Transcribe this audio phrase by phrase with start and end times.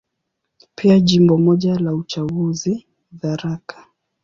[0.75, 2.85] Pia Jimbo moja la uchaguzi,
[3.21, 3.87] Tharaka.